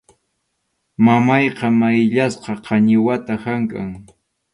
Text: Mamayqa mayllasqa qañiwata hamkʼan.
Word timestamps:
Mamayqa 1.05 1.67
mayllasqa 1.79 2.53
qañiwata 2.65 3.33
hamkʼan. 3.43 3.91